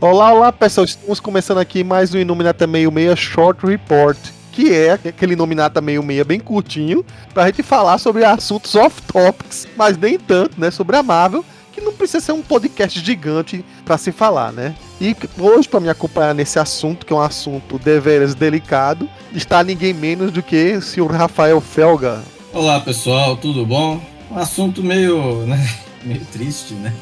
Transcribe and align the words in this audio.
Olá, 0.00 0.32
olá 0.32 0.52
pessoal, 0.52 0.84
estamos 0.84 1.18
começando 1.18 1.58
aqui 1.58 1.82
mais 1.82 2.14
um 2.14 2.18
Meio 2.68 2.92
Meia 2.92 3.16
Short 3.16 3.66
Report, 3.66 4.16
que 4.52 4.72
é 4.72 4.92
aquele 4.92 5.34
Meio 5.82 6.04
Meia 6.04 6.24
bem 6.24 6.38
curtinho, 6.38 7.04
pra 7.34 7.46
gente 7.46 7.64
falar 7.64 7.98
sobre 7.98 8.24
assuntos 8.24 8.76
off-topics, 8.76 9.66
mas 9.76 9.98
nem 9.98 10.16
tanto, 10.16 10.60
né, 10.60 10.70
sobre 10.70 10.94
a 10.94 11.02
Marvel, 11.02 11.44
que 11.72 11.80
não 11.80 11.92
precisa 11.92 12.20
ser 12.20 12.30
um 12.30 12.42
podcast 12.42 13.00
gigante 13.00 13.64
para 13.84 13.98
se 13.98 14.12
falar, 14.12 14.52
né? 14.52 14.76
E 15.00 15.16
hoje, 15.36 15.68
para 15.68 15.80
me 15.80 15.88
acompanhar 15.88 16.32
nesse 16.32 16.60
assunto, 16.60 17.04
que 17.04 17.12
é 17.12 17.16
um 17.16 17.20
assunto 17.20 17.76
deveras 17.76 18.36
delicado, 18.36 19.10
está 19.34 19.64
ninguém 19.64 19.92
menos 19.92 20.30
do 20.30 20.44
que 20.44 20.74
o 20.74 20.82
senhor 20.82 21.10
Rafael 21.10 21.60
Felga. 21.60 22.22
Olá 22.52 22.78
pessoal, 22.78 23.36
tudo 23.36 23.66
bom? 23.66 24.00
Um 24.30 24.38
assunto 24.38 24.80
meio, 24.80 25.44
né, 25.44 25.68
meio 26.06 26.24
triste, 26.26 26.74
né? 26.74 26.94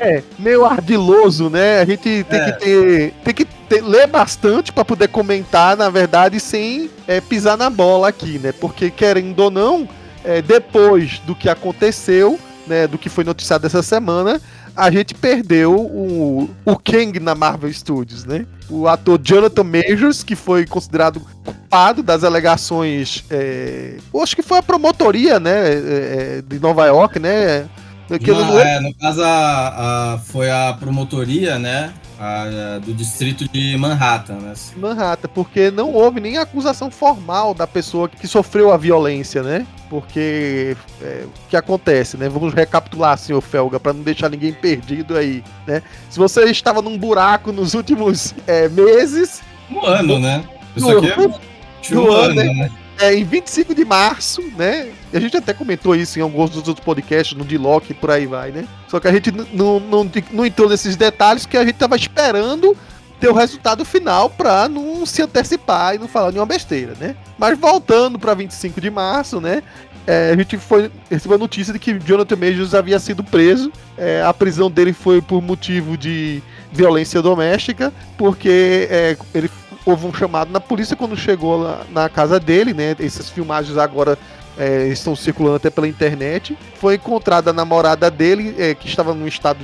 É, 0.00 0.22
meio 0.38 0.64
ardiloso, 0.64 1.48
né? 1.48 1.80
A 1.80 1.84
gente 1.84 2.24
tem 2.24 2.40
é. 2.40 2.52
que 2.52 2.58
ter. 2.58 3.14
Tem 3.24 3.34
que 3.34 3.44
ter, 3.44 3.82
ler 3.82 4.06
bastante 4.06 4.72
para 4.72 4.84
poder 4.84 5.08
comentar, 5.08 5.76
na 5.76 5.88
verdade, 5.88 6.38
sem 6.38 6.90
é, 7.06 7.20
pisar 7.20 7.56
na 7.56 7.70
bola 7.70 8.08
aqui, 8.08 8.38
né? 8.38 8.52
Porque, 8.52 8.90
querendo 8.90 9.38
ou 9.40 9.50
não, 9.50 9.88
é, 10.24 10.42
depois 10.42 11.18
do 11.20 11.34
que 11.34 11.48
aconteceu, 11.48 12.38
né? 12.66 12.86
Do 12.86 12.98
que 12.98 13.08
foi 13.08 13.24
noticiado 13.24 13.66
essa 13.66 13.82
semana, 13.82 14.40
a 14.76 14.90
gente 14.90 15.14
perdeu 15.14 15.74
o, 15.76 16.50
o 16.64 16.76
Kang 16.76 17.20
na 17.20 17.34
Marvel 17.34 17.72
Studios, 17.72 18.24
né? 18.24 18.44
O 18.68 18.88
ator 18.88 19.20
Jonathan 19.22 19.64
Majors, 19.64 20.24
que 20.24 20.34
foi 20.34 20.66
considerado 20.66 21.20
culpado 21.44 22.02
das 22.02 22.24
alegações. 22.24 23.24
É, 23.30 23.96
acho 24.20 24.34
que 24.34 24.42
foi 24.42 24.58
a 24.58 24.62
promotoria, 24.62 25.38
né? 25.38 25.72
É, 25.72 26.38
é 26.38 26.42
de 26.46 26.58
Nova 26.58 26.86
York, 26.86 27.18
né? 27.18 27.66
Não, 28.08 28.58
é, 28.58 28.80
no 28.80 28.94
caso, 28.94 29.22
a, 29.22 30.14
a, 30.14 30.18
foi 30.18 30.50
a 30.50 30.76
promotoria, 30.78 31.58
né? 31.58 31.92
A, 32.20 32.78
do 32.84 32.92
distrito 32.94 33.48
de 33.50 33.76
Manhattan, 33.76 34.34
né? 34.34 34.54
Manhattan, 34.76 35.28
porque 35.34 35.70
não 35.70 35.92
houve 35.92 36.20
nem 36.20 36.36
acusação 36.36 36.90
formal 36.90 37.54
da 37.54 37.66
pessoa 37.66 38.08
que 38.08 38.26
sofreu 38.28 38.72
a 38.72 38.76
violência, 38.76 39.42
né? 39.42 39.66
Porque 39.90 40.76
é, 41.02 41.24
o 41.26 41.48
que 41.48 41.56
acontece, 41.56 42.16
né? 42.16 42.28
Vamos 42.28 42.52
recapitular, 42.54 43.18
senhor 43.18 43.40
Felga, 43.40 43.80
para 43.80 43.92
não 43.92 44.02
deixar 44.02 44.28
ninguém 44.28 44.52
perdido 44.52 45.16
aí, 45.16 45.42
né? 45.66 45.82
Se 46.10 46.18
você 46.18 46.44
estava 46.44 46.80
num 46.82 46.96
buraco 46.96 47.52
nos 47.52 47.74
últimos 47.74 48.34
é, 48.46 48.68
meses. 48.68 49.42
Um 49.70 49.84
ano, 49.84 50.18
né? 50.18 50.44
Isso 50.76 50.88
aqui 50.88 51.10
é 51.10 51.96
um 51.98 52.12
ano, 52.12 52.34
né? 52.34 52.70
É, 53.04 53.14
em 53.14 53.22
25 53.22 53.74
de 53.74 53.84
março, 53.84 54.40
né? 54.56 54.88
A 55.12 55.20
gente 55.20 55.36
até 55.36 55.52
comentou 55.52 55.94
isso 55.94 56.18
em 56.18 56.22
alguns 56.22 56.48
dos 56.48 56.66
outros 56.66 56.82
podcasts, 56.82 57.36
no 57.36 57.44
D-Lock 57.44 57.90
e 57.90 57.94
por 57.94 58.10
aí 58.10 58.26
vai, 58.26 58.50
né? 58.50 58.64
Só 58.88 58.98
que 58.98 59.06
a 59.06 59.12
gente 59.12 59.30
não, 59.52 59.78
não, 59.78 60.10
não 60.32 60.46
entrou 60.46 60.70
nesses 60.70 60.96
detalhes 60.96 61.44
que 61.44 61.58
a 61.58 61.64
gente 61.66 61.74
tava 61.74 61.96
esperando 61.96 62.74
ter 63.20 63.28
o 63.28 63.34
resultado 63.34 63.84
final 63.84 64.30
pra 64.30 64.70
não 64.70 65.04
se 65.04 65.20
antecipar 65.20 65.94
e 65.94 65.98
não 65.98 66.08
falar 66.08 66.30
nenhuma 66.30 66.46
besteira, 66.46 66.94
né? 66.98 67.14
Mas 67.38 67.58
voltando 67.58 68.18
pra 68.18 68.32
25 68.32 68.80
de 68.80 68.90
março, 68.90 69.38
né? 69.38 69.62
É, 70.06 70.30
a 70.30 70.36
gente 70.36 70.56
foi 70.56 70.90
recebeu 71.10 71.36
a 71.36 71.38
notícia 71.38 71.72
de 71.74 71.78
que 71.78 71.98
Jonathan 71.98 72.36
Majors 72.36 72.74
havia 72.74 72.98
sido 72.98 73.22
preso. 73.22 73.70
É, 73.98 74.22
a 74.22 74.32
prisão 74.32 74.70
dele 74.70 74.94
foi 74.94 75.20
por 75.20 75.42
motivo 75.42 75.96
de 75.98 76.42
violência 76.72 77.20
doméstica, 77.20 77.92
porque 78.16 78.88
é, 78.90 79.16
ele 79.34 79.50
houve 79.84 80.06
um 80.06 80.14
chamado 80.14 80.50
na 80.50 80.60
polícia 80.60 80.96
quando 80.96 81.16
chegou 81.16 81.56
lá 81.56 81.84
na 81.90 82.08
casa 82.08 82.40
dele, 82.40 82.72
né? 82.72 82.96
Essas 82.98 83.28
filmagens 83.28 83.76
agora 83.76 84.18
é, 84.56 84.88
estão 84.88 85.14
circulando 85.14 85.56
até 85.56 85.70
pela 85.70 85.88
internet. 85.88 86.56
Foi 86.80 86.94
encontrada 86.94 87.50
a 87.50 87.52
namorada 87.52 88.10
dele, 88.10 88.54
é, 88.58 88.74
que 88.74 88.88
estava 88.88 89.14
num 89.14 89.26
estado 89.26 89.60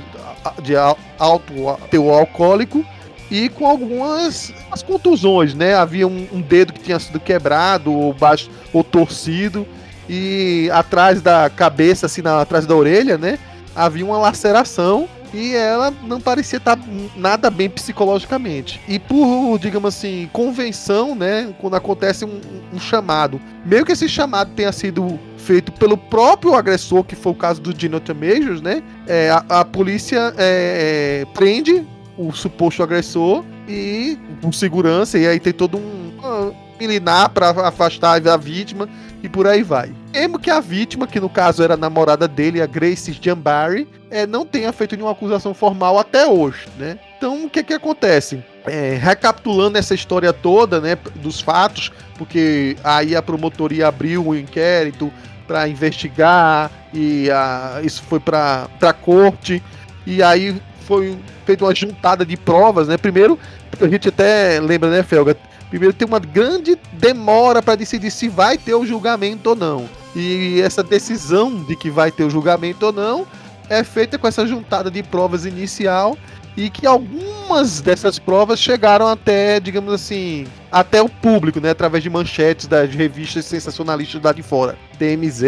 de 0.61 0.75
alto 0.75 1.53
teor 1.89 2.19
alcoólico 2.19 2.85
e 3.29 3.47
com 3.49 3.65
algumas 3.65 4.53
as 4.71 4.83
contusões, 4.83 5.53
né? 5.53 5.73
Havia 5.73 6.07
um, 6.07 6.27
um, 6.33 6.41
dedo 6.41 6.73
que 6.73 6.81
tinha 6.81 6.99
sido 6.99 7.19
quebrado 7.19 7.93
ou 7.93 8.13
baixo 8.13 8.49
ou 8.73 8.83
torcido 8.83 9.65
e 10.09 10.69
atrás 10.73 11.21
da 11.21 11.49
cabeça, 11.49 12.05
assim, 12.07 12.21
na, 12.21 12.41
atrás 12.41 12.65
da 12.65 12.75
orelha, 12.75 13.17
né? 13.17 13.39
Havia 13.75 14.05
uma 14.05 14.17
laceração 14.17 15.07
e 15.33 15.55
ela 15.55 15.93
não 16.03 16.19
parecia 16.19 16.57
estar 16.57 16.77
nada 17.15 17.49
bem 17.49 17.69
psicologicamente. 17.69 18.81
E 18.87 18.99
por, 18.99 19.57
digamos 19.59 19.95
assim, 19.95 20.29
convenção, 20.33 21.15
né, 21.15 21.53
quando 21.59 21.75
acontece 21.75 22.25
um, 22.25 22.41
um 22.73 22.79
chamado, 22.79 23.39
meio 23.65 23.85
que 23.85 23.91
esse 23.91 24.09
chamado 24.09 24.51
tenha 24.55 24.71
sido 24.71 25.19
feito 25.37 25.71
pelo 25.71 25.97
próprio 25.97 26.53
agressor, 26.53 27.03
que 27.03 27.15
foi 27.15 27.31
o 27.31 27.35
caso 27.35 27.61
do 27.61 27.73
Jonathan 27.73 28.13
Majors, 28.13 28.61
né, 28.61 28.83
é, 29.07 29.29
a, 29.29 29.61
a, 29.61 29.65
polícia 29.65 30.33
é, 30.37 31.23
é, 31.23 31.25
prende 31.33 31.85
o 32.17 32.31
suposto 32.31 32.83
agressor 32.83 33.43
e 33.67 34.17
com 34.41 34.51
segurança, 34.51 35.17
e 35.17 35.27
aí 35.27 35.39
tem 35.39 35.53
todo 35.53 35.77
um, 35.77 36.53
milinar 36.81 37.29
para 37.29 37.51
afastar 37.67 38.27
a 38.27 38.37
vítima 38.37 38.89
e 39.21 39.29
por 39.29 39.45
aí 39.45 39.61
vai. 39.61 39.93
Mesmo 40.11 40.39
que 40.39 40.49
a 40.49 40.59
vítima, 40.59 41.05
que 41.05 41.19
no 41.19 41.29
caso 41.29 41.63
era 41.63 41.75
a 41.75 41.77
namorada 41.77 42.27
dele, 42.27 42.61
a 42.61 42.65
Grace 42.65 43.17
Jambari, 43.21 43.87
é, 44.09 44.25
não 44.25 44.45
tenha 44.45 44.73
feito 44.73 44.95
nenhuma 44.95 45.11
acusação 45.11 45.53
formal 45.53 45.99
até 45.99 46.25
hoje, 46.25 46.67
né? 46.77 46.97
Então, 47.17 47.45
o 47.45 47.49
que 47.49 47.63
que 47.63 47.73
acontece? 47.73 48.43
É, 48.65 48.97
recapitulando 48.99 49.77
essa 49.77 49.93
história 49.93 50.33
toda, 50.33 50.81
né, 50.81 50.97
dos 51.15 51.39
fatos, 51.39 51.91
porque 52.17 52.75
aí 52.83 53.15
a 53.15 53.21
promotoria 53.21 53.87
abriu 53.87 54.27
um 54.27 54.35
inquérito 54.35 55.11
para 55.47 55.67
investigar 55.67 56.71
e 56.93 57.29
a, 57.29 57.79
isso 57.83 58.01
foi 58.03 58.19
para 58.19 58.67
a 58.81 58.93
corte 58.93 59.61
e 60.05 60.21
aí 60.23 60.59
foi 60.85 61.17
feita 61.45 61.63
uma 61.63 61.75
juntada 61.75 62.25
de 62.25 62.35
provas, 62.35 62.87
né? 62.87 62.97
Primeiro, 62.97 63.37
a 63.79 63.87
gente 63.87 64.09
até 64.09 64.59
lembra, 64.59 64.89
né, 64.89 65.03
Felga? 65.03 65.37
Primeiro 65.71 65.93
tem 65.93 66.05
uma 66.05 66.19
grande 66.19 66.77
demora 66.91 67.61
para 67.61 67.75
decidir 67.75 68.11
se 68.11 68.27
vai 68.27 68.57
ter 68.57 68.75
o 68.75 68.85
julgamento 68.85 69.51
ou 69.51 69.55
não. 69.55 69.89
E 70.13 70.59
essa 70.61 70.83
decisão 70.83 71.63
de 71.63 71.77
que 71.77 71.89
vai 71.89 72.11
ter 72.11 72.25
o 72.25 72.29
julgamento 72.29 72.87
ou 72.87 72.91
não 72.91 73.25
é 73.69 73.81
feita 73.81 74.17
com 74.19 74.27
essa 74.27 74.45
juntada 74.45 74.91
de 74.91 75.01
provas 75.01 75.45
inicial 75.45 76.17
e 76.55 76.69
que 76.69 76.85
algumas 76.85 77.81
dessas 77.81 78.19
provas 78.19 78.59
chegaram 78.59 79.07
até, 79.07 79.59
digamos 79.59 79.93
assim, 79.93 80.45
até 80.71 81.01
o 81.01 81.09
público, 81.09 81.59
né, 81.59 81.71
através 81.71 82.03
de 82.03 82.09
manchetes 82.09 82.67
das 82.67 82.93
revistas 82.93 83.45
sensacionalistas 83.45 84.21
lá 84.21 84.31
de 84.31 84.41
fora, 84.41 84.77
TMZ 84.97 85.41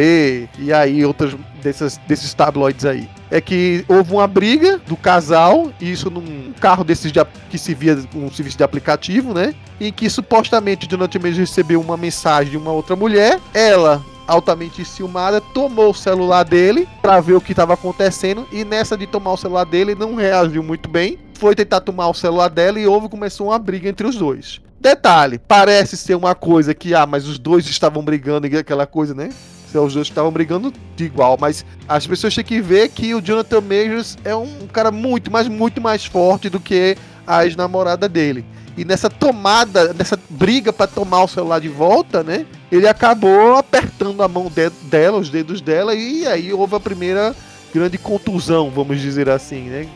e 0.59 0.74
aí 0.74 1.06
outras 1.06 1.36
dessas, 1.62 1.97
desses 2.08 2.34
tabloides 2.34 2.86
aí. 2.86 3.09
É 3.31 3.40
que 3.40 3.86
houve 3.88 4.14
uma 4.14 4.28
briga 4.28 4.80
do 4.86 4.96
casal, 4.96 5.72
isso 5.80 6.09
num 6.09 6.53
carro 6.59 6.84
desses 6.84 7.12
de, 7.12 7.20
que 7.50 7.58
se 7.58 7.74
via 7.74 7.97
um 8.16 8.30
serviço 8.31 8.58
de 8.58 8.64
aplicativo, 8.64 9.34
né, 9.34 9.56
em 9.80 9.91
que 9.91 10.09
supostamente 10.09 10.88
Jonathan 10.88 11.20
Majors 11.20 11.50
recebeu 11.50 11.81
uma 11.81 11.97
mensagem 11.97 12.52
de 12.52 12.58
uma 12.58 12.72
outra 12.72 12.96
mulher, 12.96 13.40
ela 13.53 14.03
altamente 14.28 14.81
enciumada, 14.81 15.41
tomou 15.41 15.91
o 15.91 15.94
celular 15.94 16.44
dele 16.44 16.88
para 17.01 17.19
ver 17.19 17.34
o 17.34 17.41
que 17.41 17.51
estava 17.51 17.73
acontecendo 17.73 18.47
e 18.51 18.63
nessa 18.63 18.97
de 18.97 19.07
tomar 19.07 19.34
o 19.34 19.38
celular 19.38 19.66
dele 19.66 19.95
não 19.95 20.16
reagiu 20.16 20.63
muito 20.63 20.89
bem. 20.89 21.17
Foi 21.35 21.56
tentar 21.56 21.81
tomar 21.81 22.07
o 22.07 22.13
celular 22.13 22.50
dela 22.50 22.79
e 22.79 22.88
houve 22.88 23.09
começou 23.09 23.47
uma 23.47 23.59
briga 23.59 23.89
entre 23.89 24.07
os 24.07 24.16
dois. 24.16 24.61
Detalhe, 24.79 25.39
parece 25.39 25.95
ser 25.95 26.16
uma 26.16 26.35
coisa 26.35 26.73
que 26.73 26.94
ah, 26.94 27.06
mas 27.06 27.28
os 27.28 27.39
dois 27.39 27.66
estavam 27.66 28.03
brigando 28.03 28.47
e 28.47 28.57
aquela 28.57 28.85
coisa, 28.85 29.13
né? 29.13 29.29
Os 29.73 29.94
dois 29.94 30.07
estavam 30.07 30.31
brigando 30.31 30.72
de 30.95 31.05
igual, 31.05 31.38
mas 31.40 31.66
as 31.88 32.05
pessoas 32.05 32.35
têm 32.35 32.44
que 32.44 32.61
ver 32.61 32.90
que 32.90 33.16
o 33.16 33.22
Jonathan 33.22 33.61
Majors 33.61 34.17
é 34.23 34.35
um 34.35 34.67
cara 34.72 34.91
muito, 34.91 35.31
mas 35.31 35.47
muito 35.47 35.81
mais 35.81 36.05
forte 36.05 36.47
do 36.47 36.59
que 36.59 36.95
a 37.25 37.44
ex-namorada 37.45 38.07
dele. 38.07 38.45
E 38.75 38.84
nessa 38.84 39.09
tomada, 39.09 39.94
nessa 39.94 40.19
briga 40.29 40.73
para 40.73 40.88
tomar 40.88 41.23
o 41.23 41.28
celular 41.28 41.59
de 41.59 41.69
volta, 41.69 42.23
né? 42.23 42.45
Ele 42.72 42.88
acabou 42.88 43.56
apertando 43.56 44.22
a 44.23 44.28
mão 44.28 44.51
de, 44.53 44.69
dela, 44.84 45.19
os 45.19 45.29
dedos 45.29 45.61
dela, 45.61 45.94
e 45.94 46.25
aí 46.25 46.51
houve 46.51 46.75
a 46.75 46.79
primeira 46.79 47.35
grande 47.73 47.97
contusão, 47.97 48.69
vamos 48.69 49.00
dizer 49.01 49.29
assim, 49.29 49.63
né? 49.63 49.88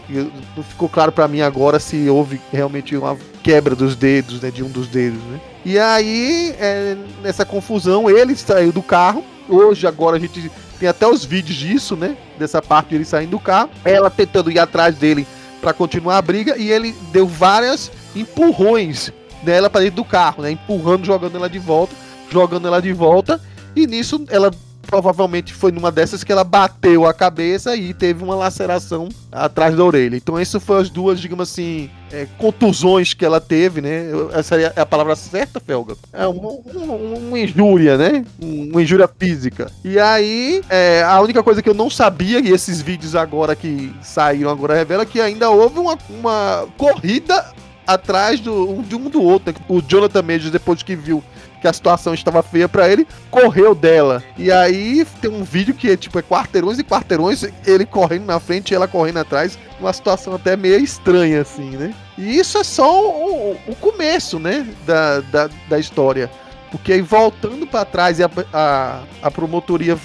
Não 0.55 0.63
ficou 0.63 0.89
claro 0.89 1.11
para 1.11 1.27
mim 1.27 1.41
agora 1.41 1.79
se 1.79 2.09
houve 2.09 2.41
realmente 2.51 2.95
uma 2.95 3.17
quebra 3.43 3.75
dos 3.75 3.95
dedos, 3.95 4.41
né? 4.41 4.51
De 4.51 4.63
um 4.63 4.69
dos 4.69 4.87
dedos, 4.87 5.21
né? 5.23 5.39
E 5.65 5.77
aí, 5.77 6.55
é, 6.59 6.95
nessa 7.21 7.45
confusão, 7.45 8.09
ele 8.09 8.35
saiu 8.35 8.71
do 8.71 8.81
carro. 8.81 9.23
Hoje, 9.49 9.85
agora, 9.85 10.17
a 10.17 10.19
gente 10.19 10.51
tem 10.79 10.87
até 10.87 11.07
os 11.07 11.25
vídeos 11.25 11.57
disso, 11.57 11.95
né? 11.95 12.15
Dessa 12.37 12.61
parte 12.61 12.89
de 12.89 12.95
ele 12.95 13.05
saindo 13.05 13.31
do 13.31 13.39
carro. 13.39 13.69
Ela 13.83 14.09
tentando 14.09 14.49
ir 14.49 14.59
atrás 14.59 14.95
dele 14.95 15.27
para 15.59 15.73
continuar 15.73 16.17
a 16.17 16.21
briga. 16.21 16.57
E 16.57 16.71
ele 16.71 16.95
deu 17.11 17.27
várias 17.27 17.91
empurrões 18.19 19.11
nela 19.43 19.69
para 19.69 19.81
dentro 19.81 19.97
do 19.97 20.05
carro, 20.05 20.43
né? 20.43 20.51
Empurrando, 20.51 21.05
jogando 21.05 21.35
ela 21.35 21.49
de 21.49 21.59
volta, 21.59 21.95
jogando 22.31 22.67
ela 22.67 22.81
de 22.81 22.93
volta. 22.93 23.39
E 23.75 23.85
nisso 23.85 24.23
ela 24.29 24.51
provavelmente 24.87 25.53
foi 25.53 25.71
numa 25.71 25.91
dessas 25.91 26.23
que 26.23 26.31
ela 26.31 26.43
bateu 26.43 27.05
a 27.05 27.13
cabeça 27.13 27.75
e 27.75 27.93
teve 27.93 28.23
uma 28.23 28.35
laceração 28.35 29.09
atrás 29.31 29.75
da 29.75 29.83
orelha. 29.83 30.15
Então, 30.15 30.39
isso 30.39 30.59
foi 30.59 30.81
as 30.81 30.89
duas, 30.89 31.19
digamos 31.19 31.49
assim, 31.49 31.89
é, 32.11 32.25
contusões 32.37 33.13
que 33.13 33.25
ela 33.25 33.41
teve, 33.41 33.81
né? 33.81 34.05
Essa 34.33 34.55
é 34.55 34.79
a 34.79 34.85
palavra 34.85 35.15
certa, 35.15 35.59
Felga? 35.59 35.95
É 36.13 36.25
uma, 36.25 36.49
uma, 36.49 36.93
uma 36.95 37.39
injúria, 37.39 37.97
né? 37.97 38.25
Uma 38.41 38.81
injúria 38.81 39.07
física. 39.07 39.69
E 39.83 39.99
aí, 39.99 40.63
é, 40.69 41.03
a 41.03 41.19
única 41.21 41.43
coisa 41.43 41.61
que 41.61 41.69
eu 41.69 41.75
não 41.75 41.89
sabia, 41.89 42.39
e 42.39 42.51
esses 42.51 42.81
vídeos 42.81 43.15
agora 43.15 43.55
que 43.55 43.93
saíram 44.01 44.49
agora 44.49 44.73
revela 44.73 45.05
que 45.05 45.19
ainda 45.19 45.49
houve 45.49 45.79
uma, 45.79 45.97
uma 46.09 46.65
corrida 46.77 47.45
atrás 47.87 48.39
do, 48.41 48.83
de 48.83 48.95
um 48.95 49.09
do 49.09 49.23
outro. 49.23 49.53
Né? 49.53 49.59
O 49.69 49.81
Jonathan 49.81 50.21
Majors, 50.21 50.51
depois 50.51 50.83
que 50.83 50.95
viu 50.95 51.23
que 51.61 51.67
a 51.67 51.73
situação 51.73 52.13
estava 52.13 52.43
feia 52.43 52.69
para 52.69 52.87
ele, 52.87 53.07
correu 53.31 53.73
dela. 53.73 54.23
E 54.37 54.51
aí 54.51 55.05
tem 55.21 55.31
um 55.31 55.43
vídeo 55.43 55.73
que 55.73 55.89
é 55.89 55.97
tipo 55.97 56.19
é 56.19 56.21
quarteirões 56.21 56.77
e 56.77 56.83
quarteirões, 56.83 57.43
ele 57.65 57.85
correndo 57.85 58.25
na 58.25 58.39
frente 58.39 58.71
e 58.71 58.75
ela 58.75 58.87
correndo 58.87 59.17
atrás, 59.17 59.57
uma 59.79 59.91
situação 59.91 60.35
até 60.35 60.55
meio 60.55 60.79
estranha 60.79 61.41
assim, 61.41 61.71
né? 61.71 61.93
E 62.17 62.37
isso 62.37 62.57
é 62.57 62.63
só 62.63 63.09
o, 63.09 63.57
o 63.67 63.75
começo, 63.75 64.37
né, 64.39 64.67
da, 64.85 65.19
da, 65.21 65.49
da 65.69 65.79
história. 65.79 66.29
Porque 66.71 66.93
aí 66.93 67.01
voltando 67.01 67.65
para 67.65 67.85
trás 67.85 68.19
e 68.19 68.23
a, 68.23 68.29
a, 68.53 69.01
a 69.21 69.31
promotoria 69.31 69.97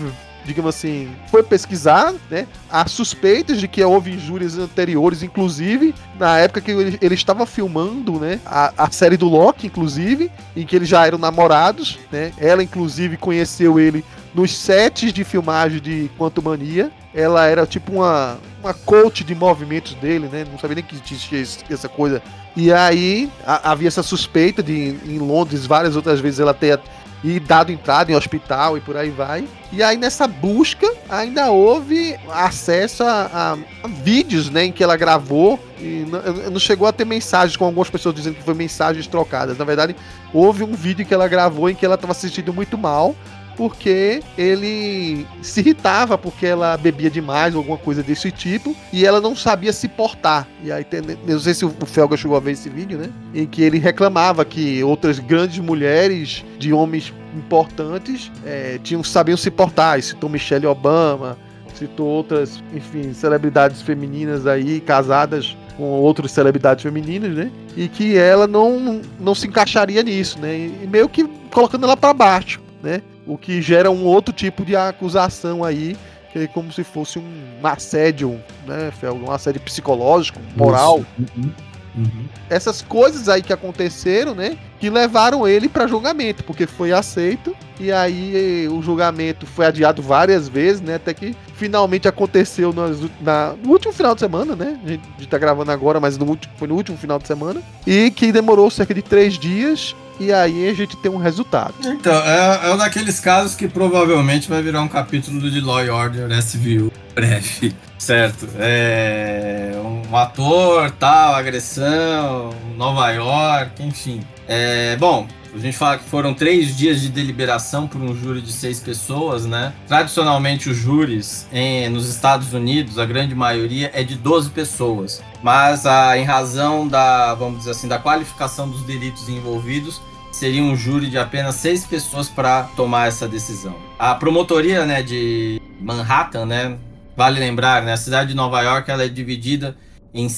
digamos 0.45 0.75
assim, 0.75 1.11
foi 1.31 1.43
pesquisar, 1.43 2.15
né? 2.31 2.47
Há 2.71 2.87
suspeitas 2.87 3.61
de 3.61 3.69
que 3.69 3.83
houve 3.83 4.13
injúrias 4.13 4.59
anteriores, 4.59 5.23
inclusive 5.23 5.95
na 6.19 6.39
época 6.39 6.61
que 6.61 6.71
ele, 6.71 6.99
ele 7.01 7.15
estava 7.15 7.47
filmando, 7.47 8.19
né? 8.19 8.41
A, 8.45 8.73
a, 8.77 8.91
série 8.91 9.17
do 9.17 9.29
Loki, 9.29 9.67
inclusive, 9.67 10.31
em 10.57 10.67
que 10.67 10.75
eles 10.77 10.89
já 10.89 11.07
eram 11.07 11.19
namorados, 11.19 11.99
né? 12.11 12.33
Ela, 12.39 12.63
inclusive, 12.63 13.17
conheceu 13.17 13.79
ele 13.79 14.05
nos 14.35 14.57
sets 14.57 15.13
de 15.13 15.25
filmagem 15.25 15.81
de 15.81 16.11
Quanto 16.17 16.43
Mania. 16.43 16.91
Ela 17.15 17.47
era 17.47 17.67
tipo 17.67 17.93
uma, 17.93 18.39
uma 18.63 18.73
coach 18.73 19.23
de 19.23 19.35
movimentos 19.35 19.95
dele, 19.95 20.29
né? 20.33 20.47
Não 20.51 20.59
sabia 20.59 20.77
nem 20.77 20.85
que 20.85 20.97
existia 20.97 21.45
essa 21.71 21.89
coisa. 21.89 22.23
E 22.57 22.73
aí 22.73 23.31
a, 23.47 23.73
havia 23.73 23.89
essa 23.89 24.03
suspeita 24.03 24.63
de 24.63 24.97
em 25.07 25.19
Londres 25.19 25.67
várias 25.67 25.97
outras 25.97 26.21
vezes 26.21 26.41
ela 26.41 26.55
ter 26.55 26.81
e 27.25 27.39
dado 27.39 27.71
entrada 27.71 28.11
em 28.11 28.15
hospital 28.15 28.77
e 28.77 28.81
por 28.81 28.97
aí 28.97 29.11
vai. 29.11 29.47
E 29.71 29.83
aí 29.83 29.97
nessa 29.97 30.27
busca 30.27 30.91
ainda 31.09 31.51
houve 31.51 32.17
acesso 32.31 33.05
a, 33.05 33.31
a, 33.33 33.53
a 33.85 33.89
vídeos 33.89 34.51
né, 34.51 34.65
em 34.67 34.73
que 34.73 34.83
ela 34.83 34.97
gravou 34.97 35.59
e 35.79 36.07
não, 36.51 36.59
chegou 36.59 36.87
a 36.87 36.93
ter 36.93 37.05
mensagens, 37.05 37.57
com 37.57 37.65
algumas 37.65 37.91
pessoas 37.91 38.15
dizendo 38.15 38.37
que 38.37 38.43
foi 38.43 38.55
mensagens 38.55 39.07
trocadas. 39.07 39.59
Na 39.59 39.65
verdade, 39.65 39.97
houve 40.33 40.63
um 40.63 40.75
vídeo 40.75 41.05
que 41.05 41.13
ela 41.13 41.27
gravou 41.27 41.69
em 41.69 41.75
que 41.75 41.85
ela 41.85 41.97
estava 41.97 42.15
se 42.15 42.21
sentindo 42.23 42.53
muito 42.53 42.79
mal 42.79 43.17
porque 43.57 44.23
ele 44.37 45.27
se 45.43 45.61
irritava 45.61 46.17
porque 46.17 46.47
ela 46.47 46.77
bebia 46.77 47.11
demais, 47.11 47.55
alguma 47.55 47.79
coisa 47.79 48.03
desse 48.03 48.31
tipo, 48.31 48.75
e 48.93 49.05
ela 49.05 49.21
não 49.21 49.37
sabia 49.37 49.73
se 49.73 49.89
portar. 49.89 50.47
E 50.63 50.71
aí, 50.71 50.85
tem, 50.85 51.01
não 51.27 51.39
sei 51.39 51.55
se 51.55 51.65
o 51.65 51.71
Felga 51.87 52.17
chegou 52.17 52.37
a 52.37 52.41
ver 52.41 52.53
esse 52.53 52.69
vídeo, 52.69 52.99
né? 52.99 53.11
Em 53.35 53.47
que 53.47 53.63
ele 53.63 53.79
reclamava 53.79 54.45
que 54.45 54.83
outras 54.83 55.19
grandes 55.19 55.59
mulheres 55.59 56.45
de 56.59 56.73
homens 56.73 57.13
importantes 57.37 58.31
é, 58.45 58.79
tinham, 58.83 59.03
sabiam 59.03 59.37
se 59.37 59.51
portar. 59.51 59.99
E 59.99 60.03
citou 60.03 60.29
Michelle 60.29 60.67
Obama, 60.67 61.39
citou 61.75 62.07
outras, 62.07 62.63
enfim, 62.75 63.13
celebridades 63.13 63.83
femininas 63.83 64.47
aí, 64.47 64.81
casadas 64.81 65.57
com 65.77 65.85
outras 65.85 66.31
celebridades 66.31 66.83
femininas, 66.83 67.35
né? 67.35 67.51
E 67.77 67.89
que 67.89 68.17
ela 68.17 68.47
não, 68.47 69.01
não 69.19 69.35
se 69.35 69.47
encaixaria 69.47 70.03
nisso, 70.03 70.39
né? 70.39 70.55
E 70.57 70.87
meio 70.87 71.09
que 71.09 71.25
colocando 71.51 71.85
ela 71.85 71.97
para 71.97 72.13
baixo, 72.13 72.61
né? 72.83 73.03
O 73.27 73.37
que 73.39 73.63
gera 73.63 73.91
um 73.91 74.05
outro 74.05 74.33
tipo 74.33 74.65
de 74.65 74.75
acusação 74.75 75.65
aí, 75.65 75.97
que 76.33 76.41
é 76.41 76.47
como 76.47 76.73
se 76.73 76.83
fosse 76.83 77.19
um 77.19 77.61
assédio, 77.63 78.41
né, 78.67 78.91
Fel? 78.99 79.15
Um 79.15 79.31
assédio 79.31 79.61
psicológico, 79.61 80.41
moral. 80.57 81.05
Uhum. 81.19 81.51
Uhum. 81.95 82.25
Essas 82.49 82.81
coisas 82.81 83.29
aí 83.29 83.43
que 83.43 83.53
aconteceram, 83.53 84.35
né? 84.35 84.57
Que 84.81 84.89
levaram 84.89 85.47
ele 85.47 85.69
para 85.69 85.87
julgamento, 85.87 86.43
porque 86.43 86.67
foi 86.67 86.91
aceito 86.91 87.55
e 87.79 87.93
aí 87.93 88.67
o 88.69 88.81
julgamento 88.81 89.47
foi 89.47 89.67
adiado 89.67 90.01
várias 90.01 90.49
vezes, 90.49 90.81
né? 90.81 90.95
Até 90.95 91.13
que 91.13 91.37
finalmente 91.55 92.09
aconteceu 92.09 92.73
nas, 92.73 92.99
na, 93.21 93.55
no 93.63 93.71
último 93.71 93.93
final 93.93 94.15
de 94.15 94.21
semana, 94.21 94.57
né? 94.57 94.79
A 94.85 94.89
gente 94.89 95.29
tá 95.29 95.37
gravando 95.37 95.71
agora, 95.71 96.01
mas 96.01 96.17
no, 96.17 96.39
foi 96.57 96.67
no 96.67 96.75
último 96.75 96.97
final 96.97 97.19
de 97.19 97.27
semana. 97.27 97.61
E 97.87 98.11
que 98.11 98.33
demorou 98.33 98.71
cerca 98.71 98.95
de 98.95 99.03
três 99.03 99.39
dias 99.39 99.95
e 100.23 100.33
aí 100.33 100.69
a 100.69 100.75
gente 100.75 100.97
tem 100.97 101.11
um 101.11 101.17
resultado. 101.17 101.75
Então, 101.85 102.15
é, 102.15 102.69
é 102.69 102.75
um 102.75 102.77
daqueles 102.77 103.19
casos 103.19 103.55
que 103.55 103.67
provavelmente 103.67 104.49
vai 104.49 104.63
virar 104.63 104.83
um 104.83 104.89
capítulo 104.89 105.51
de 105.51 105.61
Law 105.61 105.85
Order 105.89 106.31
SVU 106.39 106.93
breve, 107.15 107.75
certo? 107.99 108.49
É 108.59 109.73
um 109.77 110.17
ator, 110.17 110.91
tal, 110.93 111.35
agressão, 111.35 112.51
Nova 112.77 113.11
York, 113.11 113.83
enfim. 113.83 114.23
É, 114.47 114.97
bom, 114.97 115.27
a 115.55 115.59
gente 115.59 115.77
fala 115.77 115.99
que 115.99 116.05
foram 116.05 116.33
três 116.33 116.77
dias 116.77 117.01
de 117.01 117.09
deliberação 117.09 117.87
por 117.87 118.01
um 118.01 118.17
júri 118.17 118.41
de 118.41 118.53
seis 118.53 118.81
pessoas, 118.81 119.45
né? 119.45 119.73
Tradicionalmente, 119.87 120.71
os 120.71 120.77
júris 120.77 121.47
em, 121.53 121.89
nos 121.91 122.09
Estados 122.09 122.55
Unidos, 122.55 122.99
a 122.99 123.05
grande 123.05 123.35
maioria 123.35 123.91
é 123.93 124.03
de 124.03 124.15
12 124.17 124.51
pessoas. 124.51 125.23
Mas, 125.43 125.85
a, 125.85 126.17
em 126.17 126.25
razão 126.25 126.89
da, 126.89 127.35
vamos 127.35 127.59
dizer 127.61 127.73
assim, 127.73 127.87
da 127.87 127.99
qualificação 127.99 128.69
dos 128.69 128.83
delitos 128.83 129.29
envolvidos, 129.29 130.01
seria 130.33 130.63
um 130.63 130.75
júri 130.75 131.09
de 131.09 131.19
apenas 131.19 131.57
seis 131.57 131.87
pessoas 131.87 132.29
para 132.29 132.65
tomar 132.75 133.07
essa 133.07 133.29
decisão. 133.29 133.77
A 133.99 134.15
promotoria 134.15 134.85
né, 134.87 135.03
de 135.03 135.61
Manhattan, 135.79 136.47
né, 136.47 136.79
vale 137.17 137.39
lembrar, 137.39 137.83
né, 137.83 137.93
a 137.93 137.97
cidade 137.97 138.31
de 138.31 138.35
Nova 138.35 138.61
York 138.63 138.91
ela 138.91 139.05
é 139.05 139.09
dividida 139.09 139.77
em 140.13 140.29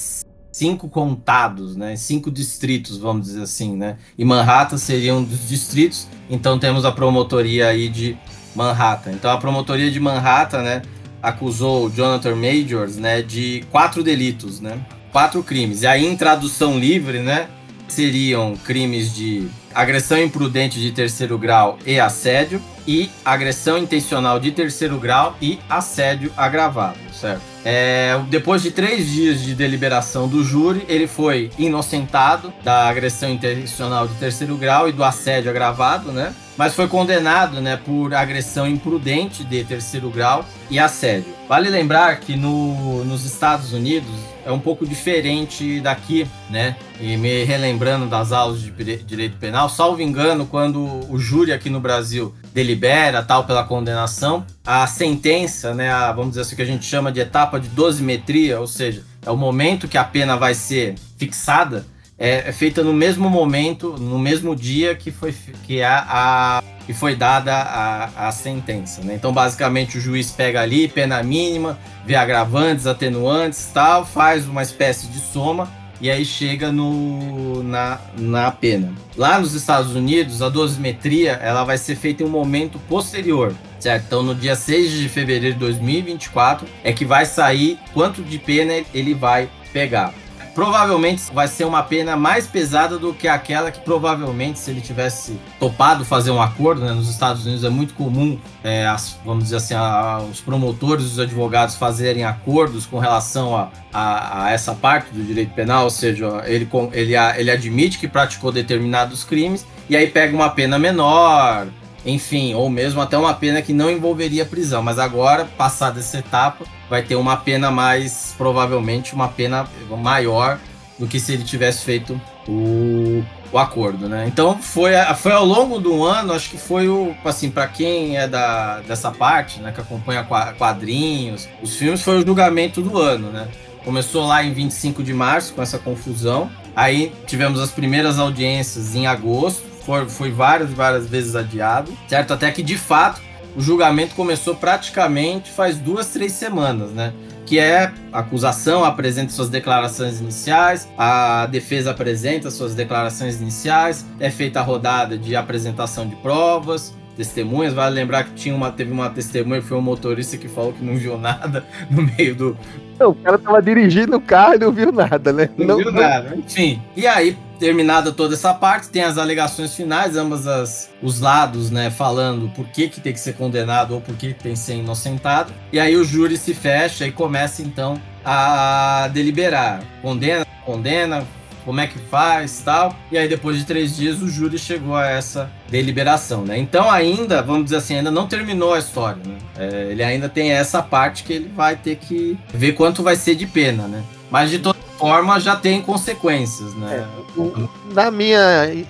cinco 0.52 0.88
contados, 0.88 1.76
né, 1.76 1.96
cinco 1.96 2.30
distritos, 2.30 2.98
vamos 2.98 3.26
dizer 3.26 3.42
assim, 3.42 3.76
né, 3.76 3.96
e 4.18 4.24
Manhattan 4.24 4.76
seria 4.76 5.14
um 5.14 5.22
dos 5.22 5.48
distritos. 5.48 6.08
Então 6.28 6.58
temos 6.58 6.84
a 6.84 6.92
promotoria 6.92 7.68
aí 7.68 7.88
de 7.88 8.16
Manhattan. 8.54 9.12
Então 9.12 9.30
a 9.30 9.38
promotoria 9.38 9.90
de 9.90 10.00
Manhattan, 10.00 10.62
né, 10.62 10.82
acusou 11.22 11.90
Jonathan 11.90 12.34
Majors, 12.34 12.96
né, 12.96 13.22
de 13.22 13.64
quatro 13.70 14.02
delitos, 14.02 14.60
né, 14.60 14.84
quatro 15.12 15.42
crimes. 15.42 15.82
E 15.82 15.86
aí 15.86 16.04
em 16.04 16.16
tradução 16.16 16.78
livre, 16.78 17.20
né, 17.20 17.48
seriam 17.88 18.56
crimes 18.56 19.14
de 19.14 19.48
agressão 19.74 20.18
imprudente 20.18 20.78
de 20.80 20.92
terceiro 20.92 21.36
grau 21.36 21.78
e 21.84 21.98
assédio, 21.98 22.60
e 22.86 23.10
agressão 23.24 23.78
intencional 23.78 24.38
de 24.38 24.52
terceiro 24.52 24.98
grau 24.98 25.36
e 25.40 25.58
assédio 25.68 26.30
agravado, 26.36 26.98
certo? 27.12 27.42
É, 27.64 28.20
depois 28.28 28.62
de 28.62 28.70
três 28.70 29.08
dias 29.08 29.40
de 29.40 29.54
deliberação 29.54 30.28
do 30.28 30.44
júri, 30.44 30.84
ele 30.86 31.06
foi 31.06 31.50
inocentado 31.58 32.52
da 32.62 32.88
agressão 32.88 33.30
intencional 33.30 34.06
de 34.06 34.14
terceiro 34.14 34.56
grau 34.56 34.86
e 34.86 34.92
do 34.92 35.02
assédio 35.02 35.50
agravado, 35.50 36.12
né? 36.12 36.34
Mas 36.56 36.74
foi 36.74 36.86
condenado, 36.86 37.60
né, 37.60 37.76
por 37.76 38.14
agressão 38.14 38.66
imprudente 38.66 39.42
de 39.44 39.64
terceiro 39.64 40.08
grau 40.10 40.44
e 40.70 40.78
assédio. 40.78 41.34
Vale 41.48 41.68
lembrar 41.68 42.20
que 42.20 42.36
no, 42.36 43.04
nos 43.04 43.24
Estados 43.24 43.72
Unidos 43.72 44.10
é 44.46 44.52
um 44.52 44.58
pouco 44.58 44.86
diferente 44.86 45.80
daqui, 45.80 46.26
né? 46.50 46.76
E 47.00 47.16
me 47.16 47.44
relembrando 47.44 48.06
das 48.06 48.30
aulas 48.30 48.60
de 48.60 48.70
direito 48.98 49.36
penal, 49.38 49.68
salvo 49.68 50.00
engano, 50.00 50.46
quando 50.46 50.84
o 51.10 51.18
júri 51.18 51.52
aqui 51.52 51.70
no 51.70 51.80
Brasil 51.80 52.34
delibera 52.52 53.22
tal 53.22 53.44
pela 53.44 53.64
condenação, 53.64 54.44
a 54.64 54.86
sentença, 54.86 55.74
né, 55.74 55.90
a, 55.90 56.12
vamos 56.12 56.30
dizer 56.30 56.42
assim 56.42 56.56
que 56.56 56.62
a 56.62 56.66
gente 56.66 56.84
chama 56.84 57.10
de 57.10 57.20
etapa 57.20 57.58
de 57.58 57.68
dosimetria, 57.68 58.60
ou 58.60 58.66
seja, 58.66 59.02
é 59.24 59.30
o 59.30 59.36
momento 59.36 59.88
que 59.88 59.98
a 59.98 60.04
pena 60.04 60.36
vai 60.36 60.54
ser 60.54 60.94
fixada, 61.18 61.84
é, 62.24 62.48
é 62.48 62.52
feita 62.52 62.82
no 62.82 62.94
mesmo 62.94 63.28
momento, 63.28 63.98
no 63.98 64.18
mesmo 64.18 64.56
dia 64.56 64.94
que 64.94 65.10
foi 65.10 65.34
que 65.66 65.82
a, 65.82 66.06
a 66.08 66.62
que 66.86 66.94
foi 66.94 67.14
dada 67.14 67.54
a, 67.54 68.28
a 68.28 68.32
sentença. 68.32 69.02
Né? 69.02 69.14
Então, 69.14 69.32
basicamente, 69.32 69.98
o 69.98 70.00
juiz 70.00 70.30
pega 70.30 70.62
ali 70.62 70.88
pena 70.88 71.22
mínima, 71.22 71.78
vê 72.04 72.14
agravantes, 72.14 72.86
atenuantes, 72.86 73.70
tal, 73.72 74.06
faz 74.06 74.46
uma 74.46 74.62
espécie 74.62 75.06
de 75.06 75.18
soma 75.18 75.70
e 76.00 76.10
aí 76.10 76.24
chega 76.24 76.72
no, 76.72 77.62
na, 77.62 78.00
na 78.18 78.50
pena. 78.50 78.92
Lá 79.16 79.38
nos 79.38 79.54
Estados 79.54 79.94
Unidos, 79.94 80.40
a 80.40 80.48
dosimetria 80.48 81.32
ela 81.42 81.62
vai 81.64 81.76
ser 81.76 81.94
feita 81.94 82.22
em 82.22 82.26
um 82.26 82.30
momento 82.30 82.78
posterior, 82.88 83.54
certo? 83.78 84.04
Então, 84.06 84.22
no 84.22 84.34
dia 84.34 84.56
6 84.56 84.92
de 84.92 85.08
fevereiro 85.10 85.54
de 85.54 85.60
2024 85.60 86.66
é 86.82 86.92
que 86.92 87.04
vai 87.04 87.26
sair 87.26 87.78
quanto 87.92 88.22
de 88.22 88.38
pena 88.38 88.82
ele 88.94 89.12
vai 89.14 89.48
pegar 89.72 90.14
provavelmente 90.54 91.22
vai 91.32 91.48
ser 91.48 91.64
uma 91.64 91.82
pena 91.82 92.16
mais 92.16 92.46
pesada 92.46 92.98
do 92.98 93.12
que 93.12 93.26
aquela 93.26 93.70
que 93.70 93.80
provavelmente 93.80 94.58
se 94.58 94.70
ele 94.70 94.80
tivesse 94.80 95.38
topado 95.58 96.04
fazer 96.04 96.30
um 96.30 96.40
acordo, 96.40 96.82
né? 96.82 96.92
Nos 96.92 97.10
Estados 97.10 97.44
Unidos 97.44 97.64
é 97.64 97.68
muito 97.68 97.94
comum, 97.94 98.38
é, 98.62 98.86
as, 98.86 99.18
vamos 99.24 99.44
dizer 99.44 99.56
assim, 99.56 99.74
a, 99.74 100.18
os 100.30 100.40
promotores, 100.40 101.04
os 101.04 101.18
advogados 101.18 101.74
fazerem 101.74 102.24
acordos 102.24 102.86
com 102.86 102.98
relação 102.98 103.56
a, 103.56 103.68
a, 103.92 104.44
a, 104.44 104.50
essa 104.52 104.74
parte 104.74 105.10
do 105.12 105.22
direito 105.22 105.52
penal, 105.54 105.84
ou 105.84 105.90
seja, 105.90 106.42
ele, 106.46 106.68
ele, 106.92 107.14
ele 107.16 107.50
admite 107.50 107.98
que 107.98 108.06
praticou 108.06 108.52
determinados 108.52 109.24
crimes 109.24 109.66
e 109.88 109.96
aí 109.96 110.06
pega 110.06 110.34
uma 110.34 110.50
pena 110.50 110.78
menor, 110.78 111.66
enfim, 112.04 112.54
ou 112.54 112.68
mesmo 112.68 113.00
até 113.00 113.16
uma 113.16 113.34
pena 113.34 113.62
que 113.62 113.72
não 113.72 113.90
envolveria 113.90 114.44
prisão. 114.44 114.82
Mas 114.82 114.98
agora, 114.98 115.46
passada 115.56 116.00
essa 116.00 116.18
etapa, 116.18 116.64
vai 116.88 117.02
ter 117.02 117.16
uma 117.16 117.36
pena 117.36 117.70
mais, 117.70 118.34
provavelmente, 118.36 119.14
uma 119.14 119.28
pena 119.28 119.66
maior 119.98 120.58
do 120.98 121.06
que 121.06 121.18
se 121.18 121.32
ele 121.32 121.44
tivesse 121.44 121.84
feito 121.84 122.20
o, 122.48 123.24
o 123.50 123.58
acordo, 123.58 124.08
né? 124.08 124.26
Então 124.28 124.58
foi, 124.60 124.92
foi 125.16 125.32
ao 125.32 125.44
longo 125.44 125.78
do 125.78 126.04
ano, 126.04 126.32
acho 126.32 126.50
que 126.50 126.58
foi 126.58 126.88
o, 126.88 127.14
assim, 127.24 127.50
para 127.50 127.66
quem 127.66 128.16
é 128.16 128.28
da, 128.28 128.80
dessa 128.80 129.10
parte, 129.10 129.60
né, 129.60 129.72
que 129.72 129.80
acompanha 129.80 130.24
quadrinhos, 130.56 131.48
os 131.62 131.76
filmes, 131.76 132.02
foi 132.02 132.18
o 132.18 132.26
julgamento 132.26 132.80
do 132.80 132.98
ano, 132.98 133.30
né? 133.30 133.48
Começou 133.84 134.26
lá 134.26 134.42
em 134.42 134.52
25 134.52 135.02
de 135.02 135.12
março 135.12 135.52
com 135.52 135.60
essa 135.60 135.78
confusão. 135.78 136.50
Aí 136.74 137.12
tivemos 137.26 137.60
as 137.60 137.70
primeiras 137.70 138.18
audiências 138.18 138.94
em 138.94 139.06
agosto, 139.06 139.62
foi, 139.84 140.30
várias 140.30 140.70
várias 140.70 141.06
vezes 141.06 141.36
adiado, 141.36 141.92
certo? 142.08 142.32
Até 142.32 142.50
que 142.50 142.62
de 142.62 142.76
fato 142.76 143.20
o 143.56 143.60
julgamento 143.60 144.14
começou 144.14 144.54
praticamente 144.54 145.50
faz 145.50 145.78
duas, 145.78 146.08
três 146.08 146.32
semanas, 146.32 146.90
né? 146.90 147.12
que 147.46 147.58
é 147.58 147.92
a 148.12 148.20
acusação 148.20 148.84
apresenta 148.84 149.30
suas 149.30 149.48
declarações 149.48 150.20
iniciais, 150.20 150.88
a 150.96 151.46
defesa 151.46 151.90
apresenta 151.90 152.50
suas 152.50 152.74
declarações 152.74 153.40
iniciais, 153.40 154.04
é 154.18 154.30
feita 154.30 154.60
a 154.60 154.62
rodada 154.62 155.18
de 155.18 155.36
apresentação 155.36 156.08
de 156.08 156.16
provas, 156.16 156.94
testemunhas. 157.16 157.72
Vale 157.72 157.94
lembrar 157.94 158.24
que 158.24 158.32
tinha 158.34 158.54
uma, 158.54 158.70
teve 158.70 158.92
uma 158.92 159.10
testemunha 159.10 159.60
que 159.60 159.66
foi 159.66 159.78
um 159.78 159.82
motorista 159.82 160.36
que 160.36 160.48
falou 160.48 160.72
que 160.72 160.84
não 160.84 160.96
viu 160.96 161.18
nada 161.18 161.64
no 161.90 162.02
meio 162.02 162.34
do. 162.34 162.58
O 163.00 163.14
cara 163.14 163.38
tava 163.38 163.60
dirigindo 163.60 164.16
o 164.16 164.20
carro 164.20 164.54
e 164.54 164.58
não 164.58 164.70
viu 164.70 164.92
nada, 164.92 165.32
né? 165.32 165.50
Não, 165.56 165.66
não 165.66 165.76
viu 165.78 165.92
não... 165.92 166.00
nada, 166.00 166.36
enfim. 166.36 166.80
E 166.96 167.06
aí, 167.06 167.36
terminada 167.58 168.12
toda 168.12 168.34
essa 168.34 168.54
parte, 168.54 168.88
tem 168.88 169.02
as 169.02 169.18
alegações 169.18 169.74
finais, 169.74 170.16
ambas 170.16 170.46
as, 170.46 170.90
os 171.02 171.20
lados, 171.20 171.70
né, 171.70 171.90
falando 171.90 172.48
por 172.50 172.66
que, 172.68 172.88
que 172.88 173.00
tem 173.00 173.12
que 173.12 173.20
ser 173.20 173.34
condenado 173.34 173.94
ou 173.94 174.00
por 174.00 174.14
que, 174.14 174.32
que 174.32 174.42
tem 174.42 174.52
que 174.52 174.58
ser 174.58 174.76
inocentado. 174.76 175.52
E 175.72 175.80
aí 175.80 175.96
o 175.96 176.04
júri 176.04 176.36
se 176.36 176.54
fecha 176.54 177.06
e 177.06 177.10
começa 177.10 177.62
então 177.62 178.00
a 178.24 179.08
deliberar. 179.12 179.82
Condena, 180.00 180.46
condena, 180.64 181.26
como 181.64 181.80
é 181.80 181.86
que 181.86 181.98
faz 181.98 182.62
tal. 182.64 182.94
E 183.10 183.18
aí, 183.18 183.28
depois 183.28 183.58
de 183.58 183.64
três 183.64 183.96
dias, 183.96 184.20
o 184.20 184.28
júri 184.28 184.58
chegou 184.58 184.94
a 184.94 185.06
essa 185.06 185.50
deliberação, 185.68 186.44
né? 186.44 186.58
Então, 186.58 186.90
ainda, 186.90 187.42
vamos 187.42 187.64
dizer 187.64 187.76
assim, 187.76 187.96
ainda 187.96 188.10
não 188.10 188.26
terminou 188.26 188.74
a 188.74 188.78
história, 188.78 189.22
né? 189.24 189.36
É, 189.56 189.88
ele 189.90 190.02
ainda 190.02 190.28
tem 190.28 190.52
essa 190.52 190.82
parte 190.82 191.24
que 191.24 191.32
ele 191.32 191.50
vai 191.54 191.76
ter 191.76 191.96
que 191.96 192.36
ver 192.52 192.72
quanto 192.72 193.02
vai 193.02 193.16
ser 193.16 193.34
de 193.34 193.46
pena, 193.46 193.88
né? 193.88 194.02
Mas 194.30 194.50
de 194.50 194.58
toda 194.58 194.83
forma 195.04 195.38
já 195.38 195.54
tem 195.54 195.82
consequências, 195.82 196.72
né? 196.74 197.06
É, 197.36 197.94
na 197.94 198.10
minha, 198.10 198.40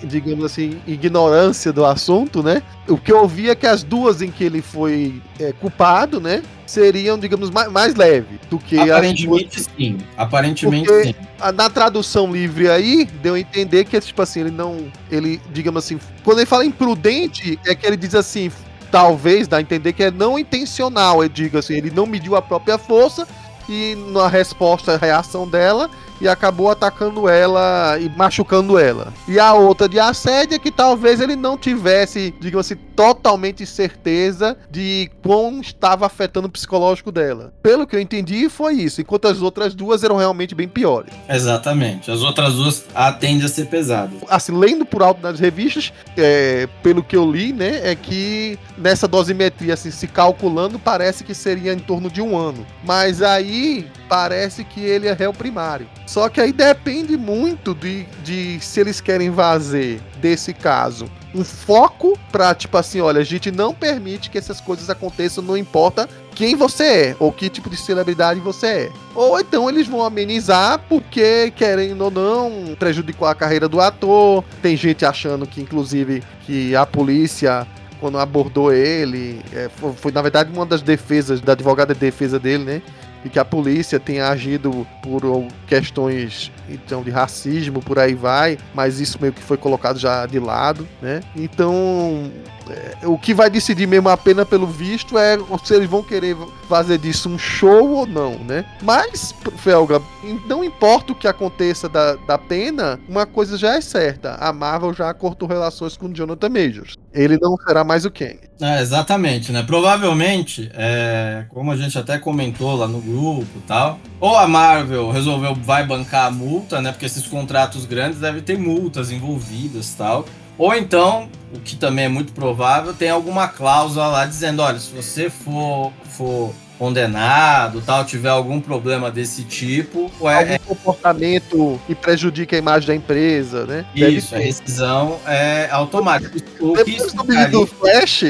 digamos 0.01 0.45
assim, 0.45 0.79
ignorância 0.87 1.73
do 1.73 1.85
assunto, 1.85 2.41
né? 2.41 2.63
O 2.87 2.95
que 2.95 3.11
eu 3.11 3.27
vi 3.27 3.49
é 3.49 3.55
que 3.55 3.67
as 3.67 3.83
duas 3.83 4.21
em 4.21 4.31
que 4.31 4.45
ele 4.45 4.61
foi 4.61 5.21
é, 5.37 5.51
culpado, 5.51 6.21
né? 6.21 6.41
Seriam, 6.65 7.19
digamos, 7.19 7.49
mais, 7.49 7.69
mais 7.69 7.95
leve 7.95 8.39
do 8.49 8.57
que 8.57 8.79
Aparentemente 8.79 9.57
duas... 9.57 9.69
sim. 9.77 9.97
Aparentemente 10.15 10.87
Porque 10.87 11.07
sim. 11.09 11.15
Na 11.53 11.69
tradução 11.69 12.31
livre 12.31 12.69
aí, 12.69 13.03
deu 13.21 13.33
a 13.33 13.39
entender 13.39 13.83
que, 13.83 13.99
tipo 13.99 14.21
assim, 14.21 14.39
ele 14.39 14.51
não. 14.51 14.87
Ele, 15.11 15.41
digamos 15.51 15.83
assim, 15.83 15.99
quando 16.23 16.39
ele 16.39 16.45
fala 16.45 16.65
imprudente, 16.65 17.59
é 17.65 17.75
que 17.75 17.85
ele 17.85 17.97
diz 17.97 18.15
assim. 18.15 18.49
Talvez 18.89 19.45
dá 19.49 19.57
a 19.57 19.61
entender 19.61 19.91
que 19.91 20.03
é 20.03 20.11
não 20.11 20.39
intencional, 20.39 21.21
ele 21.21 21.33
diga 21.33 21.59
assim, 21.59 21.73
ele 21.73 21.91
não 21.91 22.05
mediu 22.05 22.33
a 22.37 22.41
própria 22.41 22.77
força 22.77 23.27
e 23.67 23.95
na 23.95 24.27
resposta, 24.27 24.93
a 24.93 24.97
reação 24.97 25.47
dela, 25.47 25.89
e 26.19 26.27
acabou 26.27 26.69
atacando 26.69 27.27
ela 27.27 27.97
e 27.99 28.09
machucando 28.09 28.77
ela. 28.77 29.13
E 29.27 29.39
a 29.39 29.53
outra 29.53 29.87
de 29.87 29.99
assédio 29.99 30.55
é 30.55 30.59
que 30.59 30.71
talvez 30.71 31.19
ele 31.19 31.35
não 31.35 31.57
tivesse, 31.57 32.33
digamos 32.39 32.65
assim, 32.65 32.79
totalmente 32.95 33.65
certeza 33.65 34.57
de 34.69 35.09
como 35.21 35.61
estava 35.61 36.05
afetando 36.05 36.47
o 36.47 36.51
psicológico 36.51 37.11
dela. 37.11 37.53
Pelo 37.61 37.85
que 37.85 37.95
eu 37.95 37.99
entendi, 37.99 38.49
foi 38.49 38.75
isso, 38.75 39.01
enquanto 39.01 39.27
as 39.27 39.41
outras 39.41 39.73
duas 39.73 40.03
eram 40.03 40.15
realmente 40.15 40.55
bem 40.55 40.67
piores. 40.67 41.13
Exatamente. 41.27 42.09
As 42.09 42.21
outras 42.21 42.53
duas 42.53 42.85
tendem 43.19 43.45
a 43.45 43.49
ser 43.49 43.65
pesadas. 43.65 44.15
Assim, 44.29 44.57
lendo 44.57 44.85
por 44.85 45.01
alto 45.01 45.21
nas 45.21 45.39
revistas, 45.39 45.91
é, 46.17 46.67
pelo 46.81 47.03
que 47.03 47.15
eu 47.15 47.29
li, 47.29 47.51
né, 47.51 47.81
é 47.83 47.95
que 47.95 48.57
nessa 48.77 49.07
dosimetria, 49.07 49.73
assim, 49.73 49.91
se 49.91 50.07
calculando, 50.07 50.79
parece 50.79 51.23
que 51.23 51.33
seria 51.33 51.73
em 51.73 51.79
torno 51.79 52.09
de 52.09 52.21
um 52.21 52.37
ano. 52.37 52.65
Mas 52.83 53.21
aí 53.21 53.87
parece 54.07 54.63
que 54.63 54.81
ele 54.81 55.07
é 55.07 55.13
réu 55.13 55.33
primário. 55.33 55.87
Só 56.05 56.29
que 56.29 56.39
aí 56.39 56.53
depende 56.53 57.17
muito 57.17 57.73
de, 57.73 58.03
de 58.23 58.59
se 58.59 58.79
eles 58.79 59.01
querem 59.01 59.31
fazer 59.33 60.01
desse 60.21 60.53
caso 60.53 61.09
um 61.35 61.43
foco 61.43 62.17
pra, 62.31 62.55
tipo 62.55 62.77
assim, 62.77 63.01
olha, 63.01 63.19
a 63.19 63.23
gente 63.23 63.51
não 63.51 63.73
permite 63.73 64.29
que 64.29 64.37
essas 64.37 64.61
coisas 64.61 64.89
aconteçam, 64.89 65.43
não 65.43 65.57
importa 65.57 66.07
quem 66.33 66.55
você 66.55 66.83
é 66.83 67.15
ou 67.19 67.31
que 67.31 67.49
tipo 67.49 67.69
de 67.69 67.75
celebridade 67.75 68.39
você 68.39 68.67
é. 68.67 68.91
Ou 69.13 69.37
então 69.39 69.69
eles 69.69 69.87
vão 69.87 70.03
amenizar 70.03 70.79
porque, 70.87 71.51
querendo 71.51 72.05
ou 72.05 72.11
não, 72.11 72.75
prejudicou 72.79 73.27
a 73.27 73.35
carreira 73.35 73.67
do 73.67 73.81
ator. 73.81 74.43
Tem 74.61 74.77
gente 74.77 75.05
achando 75.05 75.45
que, 75.45 75.61
inclusive, 75.61 76.23
que 76.45 76.73
a 76.75 76.85
polícia 76.85 77.67
quando 77.99 78.19
abordou 78.19 78.71
ele, 78.71 79.41
é, 79.53 79.69
foi, 79.69 79.93
foi, 79.93 80.11
na 80.11 80.21
verdade 80.21 80.51
uma 80.53 80.65
das 80.65 80.81
defesas 80.81 81.41
da 81.41 81.53
advogada 81.53 81.93
de 81.93 81.99
defesa 81.99 82.37
dele, 82.37 82.63
né? 82.63 82.81
E 83.25 83.29
que 83.29 83.39
a 83.39 83.43
polícia 83.43 83.99
tenha 83.99 84.29
agido 84.29 84.87
por 85.01 85.23
questões 85.67 86.51
então 86.69 87.03
de 87.03 87.09
racismo, 87.09 87.81
por 87.81 87.99
aí 87.99 88.15
vai, 88.15 88.57
mas 88.73 88.99
isso 88.99 89.17
meio 89.21 89.33
que 89.33 89.41
foi 89.41 89.57
colocado 89.57 89.99
já 89.99 90.25
de 90.25 90.39
lado, 90.39 90.87
né? 91.01 91.21
Então, 91.35 92.31
é, 92.69 93.07
o 93.07 93.17
que 93.17 93.33
vai 93.33 93.49
decidir 93.49 93.87
mesmo 93.87 94.09
a 94.09 94.17
pena 94.17 94.45
pelo 94.45 94.67
visto 94.67 95.17
é 95.17 95.37
se 95.63 95.73
eles 95.73 95.89
vão 95.89 96.01
querer 96.01 96.35
fazer 96.67 96.97
disso 96.97 97.29
um 97.29 97.37
show 97.37 97.91
ou 97.91 98.07
não, 98.07 98.39
né? 98.39 98.65
Mas, 98.81 99.33
Felga, 99.57 100.01
não 100.47 100.63
importa 100.63 101.11
o 101.11 101.15
que 101.15 101.27
aconteça 101.27 101.87
da, 101.87 102.15
da 102.15 102.37
pena, 102.37 102.99
uma 103.07 103.25
coisa 103.25 103.57
já 103.57 103.75
é 103.75 103.81
certa: 103.81 104.35
a 104.35 104.51
Marvel 104.51 104.93
já 104.93 105.13
cortou 105.13 105.47
relações 105.47 105.95
com 105.95 106.11
Jonathan 106.11 106.49
Majors. 106.49 106.95
Ele 107.13 107.37
não 107.39 107.55
será 107.57 107.83
mais 107.83 108.05
o 108.05 108.11
Kang. 108.11 108.39
É, 108.59 108.81
exatamente, 108.81 109.51
né? 109.51 109.63
Provavelmente, 109.63 110.69
é, 110.73 111.45
como 111.49 111.71
a 111.71 111.77
gente 111.77 111.97
até 111.97 112.17
comentou 112.17 112.75
lá 112.75 112.87
no 112.87 112.99
grupo 112.99 113.61
tal, 113.67 113.99
ou 114.19 114.37
a 114.37 114.47
Marvel 114.47 115.11
resolveu 115.11 115.55
vai 115.55 115.85
bancar 115.85 116.27
a 116.27 116.31
multa, 116.55 116.81
né? 116.81 116.91
Porque 116.91 117.05
esses 117.05 117.27
contratos 117.27 117.85
grandes 117.85 118.19
devem 118.19 118.41
ter 118.41 118.57
multas 118.57 119.11
envolvidas 119.11 119.93
tal. 119.93 120.25
Ou 120.57 120.73
então, 120.73 121.29
o 121.53 121.59
que 121.59 121.75
também 121.75 122.05
é 122.05 122.09
muito 122.09 122.31
provável, 122.31 122.93
tem 122.93 123.09
alguma 123.09 123.47
cláusula 123.47 124.07
lá 124.07 124.25
dizendo, 124.25 124.61
olha, 124.61 124.79
se 124.79 124.89
você 124.89 125.29
for, 125.29 125.91
for 126.05 126.53
condenado, 126.79 127.81
tal, 127.81 128.05
tiver 128.05 128.29
algum 128.29 128.61
problema 128.61 129.11
desse 129.11 129.43
tipo, 129.43 130.09
é, 130.21 130.33
algum 130.33 130.53
é, 130.53 130.59
comportamento 130.59 131.79
que 131.85 131.93
prejudica 131.93 132.55
a 132.55 132.59
imagem 132.59 132.87
da 132.87 132.95
empresa, 132.95 133.65
né? 133.65 133.85
Isso, 133.93 134.33
a 134.33 134.37
rescisão 134.37 135.19
é 135.27 135.67
automática. 135.71 136.37
O 136.61 136.73
Depois 136.73 137.11
do 137.13 137.21
ficaria... 137.21 137.49
do 137.49 137.67
Flash, 137.67 138.23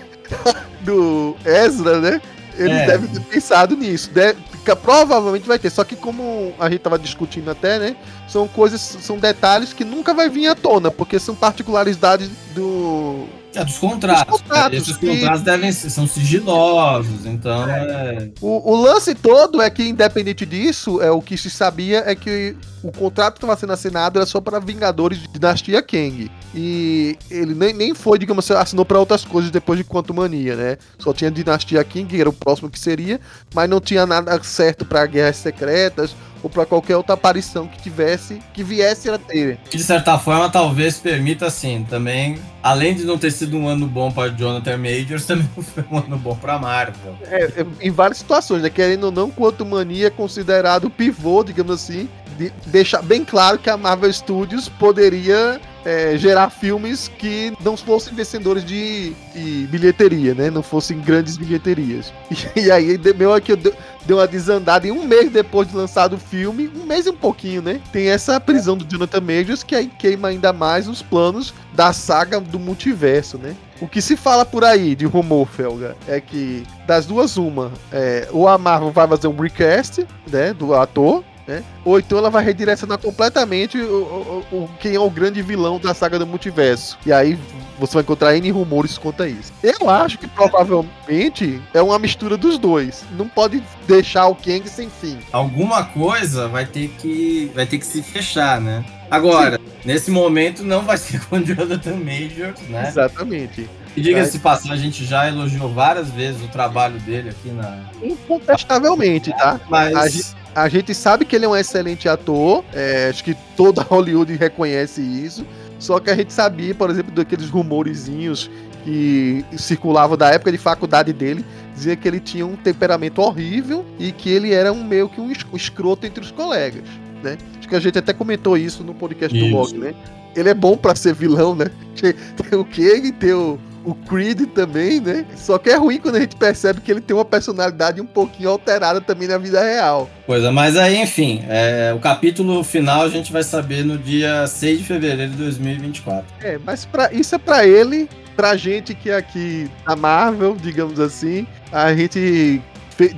do 0.80 1.36
Ezra, 1.44 2.00
né? 2.00 2.22
Ele 2.56 2.72
é. 2.72 2.86
deve 2.86 3.08
ter 3.08 3.20
pensado 3.20 3.76
nisso. 3.76 4.10
Deve, 4.10 4.38
provavelmente 4.76 5.46
vai 5.46 5.58
ter. 5.58 5.70
Só 5.70 5.84
que 5.84 5.96
como 5.96 6.54
a 6.58 6.68
gente 6.68 6.80
tava 6.80 6.98
discutindo 6.98 7.50
até, 7.50 7.78
né? 7.78 7.96
São 8.28 8.46
coisas, 8.46 8.80
são 8.80 9.18
detalhes 9.18 9.72
que 9.72 9.84
nunca 9.84 10.14
vai 10.14 10.28
vir 10.28 10.48
à 10.48 10.54
tona, 10.54 10.90
porque 10.90 11.18
são 11.18 11.34
particularidades 11.34 12.30
do. 12.54 13.26
É, 13.54 13.64
dos 13.64 13.78
contratos. 13.78 14.40
Contratos 14.40 14.78
Esses 14.78 14.96
que... 14.96 15.06
contratos 15.06 15.42
devem 15.42 15.72
ser, 15.72 15.90
são 15.90 16.06
sigilosos, 16.06 17.26
então 17.26 17.68
é. 17.68 17.84
é... 17.84 18.30
O, 18.40 18.72
o, 18.72 18.80
lance 18.80 19.14
todo 19.14 19.60
é 19.60 19.68
que, 19.68 19.88
independente 19.88 20.46
disso, 20.46 21.02
é 21.02 21.10
o 21.10 21.20
que 21.20 21.36
se 21.36 21.50
sabia 21.50 22.04
é 22.06 22.14
que 22.14 22.56
o 22.82 22.92
contrato 22.92 23.34
que 23.34 23.38
estava 23.38 23.58
sendo 23.58 23.72
assinado 23.72 24.18
era 24.18 24.26
só 24.26 24.40
para 24.40 24.58
Vingadores 24.58 25.18
de 25.18 25.28
Dinastia 25.28 25.82
Kang. 25.82 26.30
E 26.54 27.18
ele 27.30 27.54
nem, 27.54 27.72
nem 27.72 27.94
foi, 27.94 28.18
digamos 28.18 28.44
assim, 28.44 28.60
assinou 28.60 28.84
para 28.84 28.98
outras 28.98 29.24
coisas 29.24 29.50
depois 29.50 29.78
de 29.78 29.84
Quanto 29.84 30.14
Mania, 30.14 30.56
né? 30.56 30.78
Só 30.98 31.12
tinha 31.12 31.30
Dinastia 31.30 31.82
King, 31.84 32.08
que 32.08 32.20
era 32.20 32.30
o 32.30 32.32
próximo 32.32 32.70
que 32.70 32.78
seria, 32.78 33.20
mas 33.54 33.68
não 33.68 33.80
tinha 33.80 34.06
nada 34.06 34.42
certo 34.42 34.84
para 34.84 35.04
Guerras 35.06 35.36
Secretas 35.36 36.14
ou 36.42 36.50
para 36.50 36.66
qualquer 36.66 36.96
outra 36.96 37.14
aparição 37.14 37.66
que 37.66 37.80
tivesse, 37.82 38.40
que 38.52 38.62
viesse 38.62 39.10
a 39.10 39.18
ter. 39.18 39.58
De 39.70 39.82
certa 39.82 40.18
forma, 40.18 40.48
talvez 40.48 40.98
permita, 40.98 41.46
assim, 41.46 41.86
também, 41.88 42.38
além 42.62 42.94
de 42.94 43.04
não 43.04 43.18
ter 43.18 43.30
sido 43.30 43.56
um 43.56 43.68
ano 43.68 43.86
bom 43.86 44.10
para 44.10 44.30
Jonathan 44.30 44.76
Majors, 44.76 45.24
também 45.26 45.48
foi 45.56 45.84
um 45.90 45.98
ano 45.98 46.16
bom 46.16 46.36
para 46.36 46.58
Marvel. 46.58 47.16
É, 47.24 47.44
é, 47.44 47.66
em 47.80 47.90
várias 47.90 48.18
situações, 48.18 48.62
né? 48.62 48.70
Querendo 48.70 49.04
ou 49.04 49.12
não, 49.12 49.30
Quanto 49.30 49.64
Mania 49.64 50.08
é 50.08 50.10
considerado 50.10 50.86
o 50.86 50.90
pivô, 50.90 51.42
digamos 51.42 51.72
assim, 51.72 52.08
de 52.36 52.52
deixar 52.66 53.02
bem 53.02 53.24
claro 53.24 53.58
que 53.58 53.70
a 53.70 53.76
Marvel 53.76 54.12
Studios 54.12 54.68
poderia 54.68 55.60
é, 55.84 56.16
gerar 56.16 56.50
filmes 56.50 57.08
que 57.18 57.52
não 57.62 57.76
fossem 57.76 58.14
vencedores 58.14 58.64
de, 58.64 59.12
de, 59.34 59.66
bilheteria, 59.70 60.34
né? 60.34 60.50
Não 60.50 60.62
fossem 60.62 61.00
grandes 61.00 61.36
bilheterias. 61.36 62.12
E, 62.56 62.60
e 62.66 62.70
aí, 62.70 62.98
meu 63.16 63.32
aqui 63.32 63.54
deu 63.56 64.16
uma 64.16 64.26
desandada 64.26 64.86
e 64.86 64.92
um 64.92 65.04
mês 65.04 65.30
depois 65.30 65.68
de 65.68 65.76
lançado 65.76 66.16
o 66.16 66.18
filme, 66.18 66.70
um 66.76 66.84
mês 66.84 67.06
e 67.06 67.10
um 67.10 67.16
pouquinho, 67.16 67.62
né? 67.62 67.80
Tem 67.92 68.08
essa 68.08 68.40
prisão 68.40 68.76
do 68.76 68.84
Jonathan 68.84 69.20
Majors 69.20 69.62
que 69.62 69.74
aí 69.74 69.86
queima 69.86 70.28
ainda 70.28 70.52
mais 70.52 70.88
os 70.88 71.02
planos 71.02 71.54
da 71.74 71.92
saga 71.92 72.40
do 72.40 72.58
multiverso, 72.58 73.38
né? 73.38 73.54
O 73.80 73.88
que 73.88 74.02
se 74.02 74.14
fala 74.14 74.44
por 74.44 74.62
aí 74.62 74.94
de 74.94 75.06
rumor, 75.06 75.46
Felga, 75.46 75.96
é 76.06 76.20
que 76.20 76.64
das 76.86 77.06
duas, 77.06 77.38
uma, 77.38 77.72
é, 77.90 78.28
ou 78.30 78.46
Marvel 78.58 78.90
vai 78.90 79.08
fazer 79.08 79.26
um 79.26 79.36
recast, 79.36 80.06
né, 80.30 80.52
do 80.52 80.74
ator, 80.74 81.24
né? 81.50 81.64
Ou 81.84 81.98
então 81.98 82.18
ela 82.18 82.30
vai 82.30 82.44
redirecionar 82.44 82.98
completamente 82.98 83.76
o, 83.76 84.44
o, 84.52 84.56
o, 84.56 84.70
quem 84.78 84.94
é 84.94 85.00
o 85.00 85.10
grande 85.10 85.42
vilão 85.42 85.80
da 85.80 85.92
saga 85.92 86.18
do 86.18 86.26
multiverso. 86.26 86.96
E 87.04 87.12
aí 87.12 87.36
você 87.78 87.94
vai 87.94 88.02
encontrar 88.02 88.36
N 88.36 88.50
rumores 88.52 88.96
quanto 88.96 89.24
a 89.24 89.28
isso. 89.28 89.52
Eu 89.62 89.90
acho 89.90 90.16
que 90.18 90.28
provavelmente 90.28 91.60
é 91.74 91.82
uma 91.82 91.98
mistura 91.98 92.36
dos 92.36 92.56
dois. 92.56 93.04
Não 93.16 93.28
pode 93.28 93.62
deixar 93.88 94.28
o 94.28 94.34
Kang 94.34 94.68
sem 94.68 94.88
fim. 94.88 95.18
Alguma 95.32 95.84
coisa 95.84 96.46
vai 96.46 96.64
ter 96.66 96.88
que, 96.98 97.50
vai 97.54 97.66
ter 97.66 97.78
que 97.78 97.86
se 97.86 98.00
fechar, 98.02 98.60
né? 98.60 98.84
Agora, 99.10 99.56
Sim. 99.56 99.64
nesse 99.84 100.10
momento 100.10 100.62
não 100.62 100.82
vai 100.82 100.96
ser 100.96 101.20
com 101.26 101.36
o 101.36 101.44
Jonathan 101.44 101.96
Major, 101.96 102.54
né? 102.68 102.88
Exatamente. 102.88 103.68
E 103.96 104.00
diga-se 104.00 104.32
de 104.32 104.38
passagem, 104.38 104.72
a 104.72 104.76
gente 104.76 105.04
já 105.04 105.26
elogiou 105.26 105.68
várias 105.72 106.10
vezes 106.10 106.40
o 106.44 106.48
trabalho 106.48 107.00
dele 107.00 107.30
aqui 107.30 107.50
na. 107.50 107.80
Incontestavelmente, 108.00 109.30
tá? 109.32 109.60
Mas. 109.68 110.36
A 110.54 110.68
gente, 110.68 110.94
sabe 110.94 111.24
que 111.24 111.36
ele 111.36 111.44
é 111.44 111.48
um 111.48 111.56
excelente 111.56 112.08
ator, 112.08 112.64
é, 112.72 113.08
acho 113.08 113.22
que 113.22 113.36
toda 113.56 113.82
Hollywood 113.88 114.34
reconhece 114.34 115.00
isso. 115.00 115.46
Só 115.78 115.98
que 115.98 116.10
a 116.10 116.14
gente 116.14 116.32
sabia, 116.32 116.74
por 116.74 116.90
exemplo, 116.90 117.12
daqueles 117.12 117.48
rumorezinhos 117.48 118.50
que 118.84 119.44
circulavam 119.56 120.16
da 120.16 120.30
época 120.30 120.52
de 120.52 120.58
faculdade 120.58 121.12
dele, 121.12 121.44
dizia 121.74 121.96
que 121.96 122.06
ele 122.06 122.20
tinha 122.20 122.46
um 122.46 122.56
temperamento 122.56 123.20
horrível 123.20 123.84
e 123.98 124.12
que 124.12 124.30
ele 124.30 124.52
era 124.52 124.72
um 124.72 124.82
meio 124.84 125.08
que 125.08 125.20
um 125.20 125.30
escroto 125.54 126.06
entre 126.06 126.22
os 126.22 126.30
colegas, 126.30 126.82
né? 127.22 127.38
Acho 127.58 127.68
que 127.68 127.76
a 127.76 127.80
gente 127.80 127.98
até 127.98 128.12
comentou 128.12 128.56
isso 128.56 128.82
no 128.82 128.94
podcast 128.94 129.36
isso. 129.36 129.48
do 129.48 129.56
Log, 129.56 129.78
né? 129.78 129.94
Ele 130.34 130.48
é 130.48 130.54
bom 130.54 130.76
para 130.76 130.94
ser 130.94 131.14
vilão, 131.14 131.54
né? 131.54 131.66
Tem 131.96 132.58
o 132.58 132.64
Kang, 132.64 133.12
tem 133.12 133.32
o, 133.32 133.58
o 133.84 133.94
Creed 133.94 134.48
também, 134.54 135.00
né? 135.00 135.24
Só 135.36 135.58
que 135.58 135.70
é 135.70 135.76
ruim 135.76 135.98
quando 135.98 136.16
a 136.16 136.20
gente 136.20 136.36
percebe 136.36 136.80
que 136.80 136.90
ele 136.90 137.00
tem 137.00 137.16
uma 137.16 137.24
personalidade 137.24 138.00
um 138.00 138.06
pouquinho 138.06 138.50
alterada 138.50 139.00
também 139.00 139.28
na 139.28 139.38
vida 139.38 139.62
real. 139.62 140.08
Pois 140.26 140.44
é, 140.44 140.50
mas 140.50 140.76
aí, 140.76 141.00
enfim, 141.00 141.44
é, 141.48 141.92
o 141.94 141.98
capítulo 141.98 142.62
final 142.62 143.02
a 143.02 143.08
gente 143.08 143.32
vai 143.32 143.42
saber 143.42 143.84
no 143.84 143.98
dia 143.98 144.46
6 144.46 144.78
de 144.78 144.84
fevereiro 144.84 145.32
de 145.32 145.38
2024. 145.38 146.24
É, 146.42 146.58
mas 146.64 146.84
pra, 146.84 147.12
isso 147.12 147.34
é 147.34 147.38
para 147.38 147.66
ele, 147.66 148.08
pra 148.36 148.56
gente 148.56 148.94
que 148.94 149.10
é 149.10 149.16
aqui 149.16 149.70
na 149.86 149.96
Marvel, 149.96 150.56
digamos 150.56 151.00
assim, 151.00 151.46
a 151.72 151.94
gente 151.94 152.60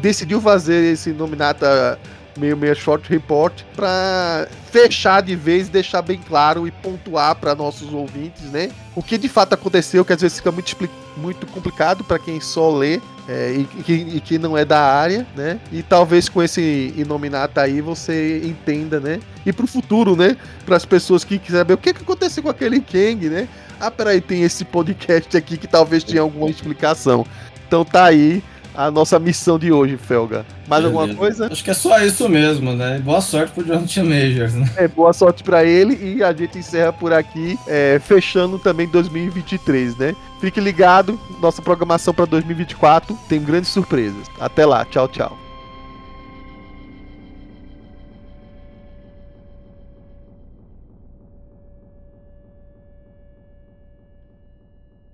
decidiu 0.00 0.40
fazer 0.40 0.92
esse 0.92 1.11
nominata 1.11 1.99
meio 2.37 2.57
meio 2.57 2.75
short 2.75 3.09
report 3.09 3.62
para 3.77 4.49
fechar 4.71 5.23
de 5.23 5.37
vez, 5.37 5.69
deixar 5.69 6.03
bem 6.03 6.19
claro 6.19 6.67
e 6.67 6.71
pontuar 6.71 7.35
para 7.37 7.55
nossos 7.55 7.93
ouvintes, 7.93 8.43
né? 8.45 8.71
O 8.95 9.03
que 9.03 9.19
de 9.19 9.29
fato 9.29 9.53
aconteceu, 9.55 10.05
que 10.05 10.12
às 10.12 10.21
vezes 10.21 10.39
fica 10.39 10.51
muito, 10.51 10.77
muito 11.17 11.47
complicado 11.47 12.05
para 12.05 12.19
quem 12.19 12.41
só 12.41 12.71
lê 12.71 13.01
é, 13.29 13.53
e, 13.53 13.65
que, 13.65 13.93
e, 13.93 14.21
que, 14.21 14.39
não 14.39 14.59
é 14.59 14.65
da 14.65 14.81
área, 14.81 15.27
né? 15.37 15.61
E 15.71 15.83
talvez 15.83 16.29
com 16.29 16.43
esse 16.43 16.93
Inominata 16.97 17.61
aí 17.61 17.81
você 17.81 18.41
entenda, 18.45 18.99
né? 18.99 19.21
E 19.47 19.53
pro 19.53 19.67
futuro, 19.67 20.17
né? 20.17 20.37
Para 20.67 20.77
as 20.77 20.85
pessoas 20.85 21.23
que 21.23 21.39
quiserem 21.39 21.61
saber 21.61 21.75
o 21.75 21.79
que, 21.79 21.95
que 21.95 22.03
aconteceu 22.03 22.43
com 22.43 22.49
aquele 22.49 22.81
Kang, 22.81 23.29
né? 23.29 23.49
Ah, 23.79 23.91
peraí, 23.91 24.21
tem 24.21 24.43
esse 24.43 24.65
podcast 24.65 25.37
aqui 25.37 25.57
que 25.57 25.67
talvez 25.67 26.03
tenha 26.03 26.23
alguma 26.23 26.51
explicação. 26.51 27.25
Então 27.67 27.85
tá 27.85 28.05
aí 28.05 28.43
a 28.75 28.91
nossa 28.91 29.19
missão 29.19 29.59
de 29.59 29.73
hoje, 29.73 29.97
Felga. 29.97 30.45
Mais 30.69 30.83
Beleza. 30.83 31.00
alguma 31.00 31.19
coisa? 31.19 31.47
Acho 31.50 31.64
que 31.64 31.71
é 31.71 31.75
só 31.75 32.00
isso 32.00 32.29
mesmo, 32.29 32.73
né? 32.73 32.99
Boa 32.99 33.21
sorte 33.21 33.52
pro 33.52 33.64
Jonathan 33.64 34.05
Majors, 34.05 34.55
né? 34.55 34.71
É, 34.76 34.88
boa 34.88 35.12
sorte 35.12 35.43
para 35.43 35.64
ele 35.64 36.17
e 36.17 36.23
a 36.23 36.33
gente 36.33 36.59
encerra 36.59 36.93
por 36.93 37.12
aqui, 37.12 37.59
é, 37.67 38.00
fechando 38.02 38.59
também 38.59 38.88
2023, 38.88 39.97
né? 39.97 40.17
Fique 40.41 40.61
ligado, 40.61 41.19
nossa 41.41 41.62
programação 41.62 42.12
para 42.12 42.25
2024 42.25 43.17
tem 43.29 43.43
grandes 43.43 43.71
surpresas. 43.71 44.26
Até 44.41 44.67
lá, 44.67 44.85
tchau, 44.85 45.09
tchau. 45.09 45.38